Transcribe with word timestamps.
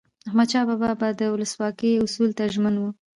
احمدشاه 0.29 0.65
بابا 0.69 0.89
به 0.99 1.07
د 1.19 1.21
ولسواکۍ 1.33 1.91
اصولو 2.03 2.33
ته 2.37 2.43
ژمن 2.53 2.75
و. 2.79 2.83